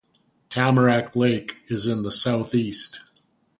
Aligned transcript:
Tamarack 0.49 1.15
Lake 1.15 1.57
is 1.67 1.85
in 1.85 2.01
the 2.01 2.09
southeast. 2.09 3.01